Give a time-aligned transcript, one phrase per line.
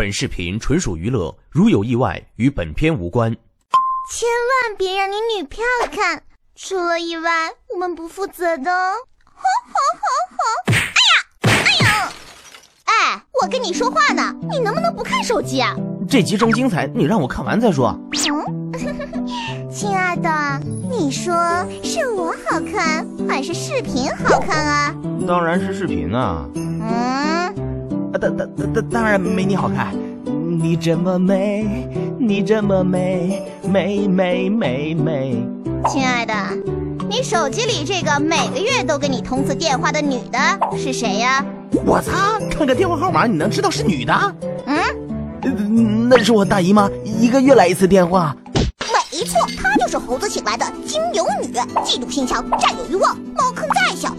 [0.00, 3.30] 本视频纯属娱乐，如有意外，与本片无关。
[4.10, 5.62] 千万别让你女票
[5.94, 6.22] 看，
[6.56, 8.72] 出了意外，我们不负责的。
[8.72, 10.08] 吼吼吼
[10.38, 10.72] 吼！
[10.72, 12.12] 哎呀，哎呀！
[12.86, 15.76] 哎，我跟你说话呢，你能不能不看手机啊？
[16.08, 17.94] 这集正精彩，你让我看完再说。
[18.10, 18.72] 嗯，
[19.70, 20.30] 亲爱的，
[20.90, 21.34] 你说
[21.84, 24.94] 是我好看还是视频好看啊？
[25.28, 26.48] 当然是视频啊。
[26.54, 26.80] 嗯，
[28.20, 29.94] 当当当当当然没你好看。
[30.62, 31.88] 你这么美，
[32.18, 35.42] 你这么美，美美美美。
[35.88, 36.34] 亲爱的，
[37.08, 40.38] 你手机里这个每个月都跟你通次电话的女的
[40.76, 41.42] 是谁呀？
[41.86, 44.12] 我擦，看个电话号码你能知道是女的？
[44.66, 48.36] 嗯，那是我大姨妈，一个月来一次电话。
[49.12, 51.48] 没错，她就是猴子请来的金牛女，
[51.84, 53.16] 嫉妒心强，占有欲望。
[53.34, 54.14] 茅坑再小，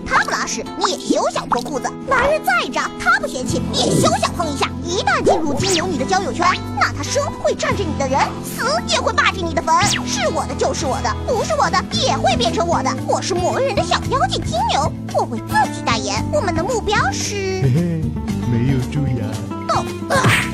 [0.77, 1.89] 你也休想脱裤子。
[2.07, 4.69] 男人再渣，他不嫌弃，你也休想碰一下。
[4.83, 6.45] 一旦进入金牛女的交友圈，
[6.77, 9.73] 那他生会占着你的人，死也会霸着你的坟。
[9.85, 12.89] 是我的就是我的，不是我的也会变成我的。
[13.07, 16.21] 我是魔人的小妖精金牛，我会自己代言。
[16.33, 18.03] 我们的目标是，嘿嘿，
[18.51, 19.60] 没有蛀牙。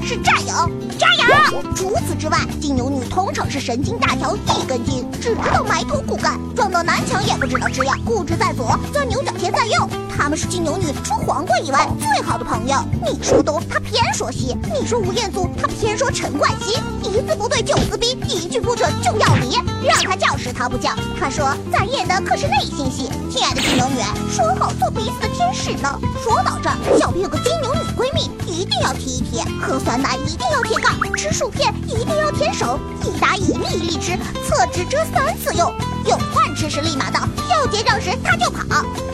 [0.08, 0.10] 哦。
[0.10, 1.62] 是战友，加油！
[1.76, 9.90] 除此之外，金牛女通常是神经大条一根筋，只知道埋头苦干，撞到南墙也不知道吃药，固执在左，钻牛角尖在右。
[10.18, 12.78] 他们是金牛女除黄瓜以外最好的朋友。
[13.06, 16.80] 你说东，他偏说西；你说吴彦祖，他偏说陈冠希。
[17.04, 19.56] 一字不对就撕逼，一句不准就要离。
[19.86, 23.10] 让他叫时他不叫，他说咱演的可是内心戏。
[23.30, 24.00] 亲爱的金牛女，
[24.32, 26.00] 说好做彼此的天使呢。
[26.24, 29.17] 说到这儿，小编有个金牛女闺蜜，一定要提
[29.62, 30.02] 喝酸。
[30.02, 35.74] 奶一定要舔杠，吃薯片一定要舔手，一打一粒一粒吃，厕纸遮三次用。
[36.06, 38.64] 有饭吃时立马到，要结账时他就跑。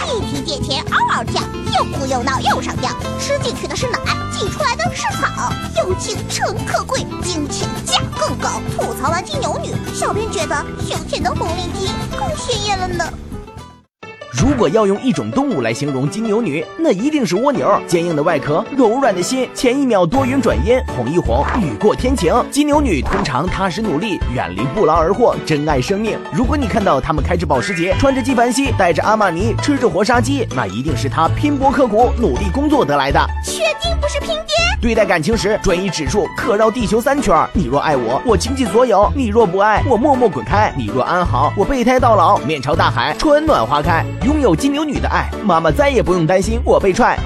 [0.05, 1.41] 一提借钱嗷嗷跳，
[1.77, 2.91] 又哭又闹又上吊。
[3.19, 3.97] 吃进去的是奶，
[4.31, 5.51] 挤出来的是草。
[5.77, 8.61] 友情诚可贵，金钱价更高。
[8.75, 10.55] 吐槽完金牛女，小编觉得
[10.87, 12.29] 胸前的红领巾更。
[14.35, 17.69] 如果要用一种动物来形容金牛女，那一定是蜗牛。
[17.85, 22.33] 坚硬的外壳，柔软的心，前一秒多云转阴，哄一哄雨过天晴。
[22.49, 26.17] 金牛女通常踏实努力，远离不劳而获，珍爱生命。
[26.33, 33.19] 如果你看到他们开着保时捷，穿着纪梵希，戴着阿玛尼，吃着活杀鸡，那一定是他拼搏刻苦，努力工作得来的。
[33.45, 34.55] 确定不是拼爹？
[34.81, 37.47] 对待感情时，专一指数可绕地球三圈。
[37.53, 40.73] 你若爱我，我倾尽所有；你若不爱我，默默滚开。
[40.75, 44.03] 你若安好，我备胎到老，面朝大海，春暖花开。
[44.23, 47.19] 拥有金牛女的爱，妈妈再也不用担心我被踹。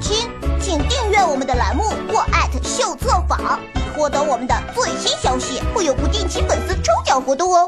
[0.00, 7.64] 亲，请订阅我们的栏目或艾特秀策坊，以获得我们的最新消息，会有不定期粉丝抽奖活动哦。